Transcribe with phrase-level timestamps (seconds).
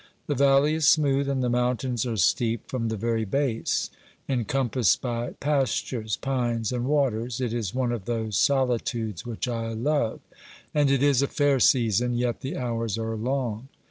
[0.25, 3.91] The valley is smooth, and the mountains are steep from the very base;
[4.27, 9.73] encom passed by pastures, pines and waters, it is one of those solitudes which I
[9.73, 10.19] love,
[10.73, 13.67] and it is a fair season; yet the hours are long.